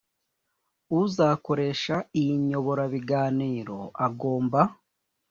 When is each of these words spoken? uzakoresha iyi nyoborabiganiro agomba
uzakoresha 1.01 1.95
iyi 2.19 2.33
nyoborabiganiro 2.47 3.77
agomba 4.05 4.61